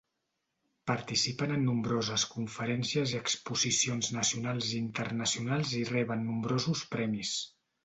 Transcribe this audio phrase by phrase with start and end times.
[0.91, 7.39] Participen en nombroses conferències i exposicions nacionals i internacionals i reben nombrosos premis.